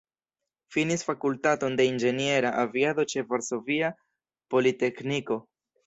[0.75, 3.95] Finis Fakultaton de Inĝeniera Aviado ĉe Varsovia
[4.55, 5.43] Politekniko.